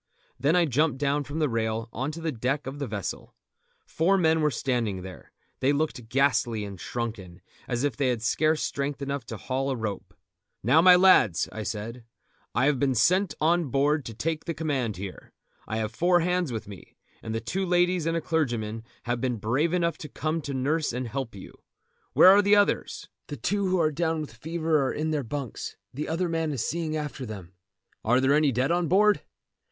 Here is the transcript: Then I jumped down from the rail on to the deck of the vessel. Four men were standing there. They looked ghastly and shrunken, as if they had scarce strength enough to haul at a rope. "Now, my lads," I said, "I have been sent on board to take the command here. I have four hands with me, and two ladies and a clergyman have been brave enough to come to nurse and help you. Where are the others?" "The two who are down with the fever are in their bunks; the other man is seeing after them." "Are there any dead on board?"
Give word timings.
Then 0.39 0.55
I 0.55 0.65
jumped 0.65 0.97
down 0.97 1.23
from 1.25 1.37
the 1.37 1.47
rail 1.47 1.87
on 1.93 2.09
to 2.13 2.21
the 2.21 2.31
deck 2.31 2.65
of 2.65 2.79
the 2.79 2.87
vessel. 2.87 3.35
Four 3.85 4.17
men 4.17 4.41
were 4.41 4.49
standing 4.49 5.03
there. 5.03 5.31
They 5.59 5.71
looked 5.73 6.09
ghastly 6.09 6.65
and 6.65 6.81
shrunken, 6.81 7.39
as 7.67 7.83
if 7.83 7.95
they 7.95 8.07
had 8.07 8.23
scarce 8.23 8.63
strength 8.63 9.03
enough 9.03 9.27
to 9.27 9.37
haul 9.37 9.69
at 9.69 9.73
a 9.73 9.77
rope. 9.77 10.15
"Now, 10.63 10.81
my 10.81 10.95
lads," 10.95 11.47
I 11.51 11.61
said, 11.61 12.03
"I 12.55 12.65
have 12.65 12.79
been 12.79 12.95
sent 12.95 13.35
on 13.39 13.65
board 13.65 14.03
to 14.05 14.15
take 14.15 14.45
the 14.45 14.55
command 14.55 14.97
here. 14.97 15.33
I 15.67 15.77
have 15.77 15.93
four 15.93 16.21
hands 16.21 16.51
with 16.51 16.67
me, 16.67 16.95
and 17.21 17.39
two 17.45 17.63
ladies 17.63 18.07
and 18.07 18.17
a 18.17 18.21
clergyman 18.21 18.83
have 19.03 19.21
been 19.21 19.35
brave 19.37 19.71
enough 19.71 19.99
to 19.99 20.09
come 20.09 20.41
to 20.41 20.53
nurse 20.55 20.91
and 20.91 21.07
help 21.07 21.35
you. 21.35 21.53
Where 22.13 22.29
are 22.29 22.41
the 22.41 22.55
others?" 22.55 23.07
"The 23.27 23.37
two 23.37 23.67
who 23.67 23.77
are 23.79 23.91
down 23.91 24.19
with 24.21 24.31
the 24.31 24.35
fever 24.37 24.81
are 24.83 24.91
in 24.93 25.11
their 25.11 25.23
bunks; 25.23 25.77
the 25.93 26.07
other 26.09 26.27
man 26.27 26.51
is 26.53 26.67
seeing 26.67 26.97
after 26.97 27.23
them." 27.23 27.53
"Are 28.03 28.19
there 28.19 28.33
any 28.33 28.51
dead 28.51 28.71
on 28.71 28.87
board?" 28.87 29.21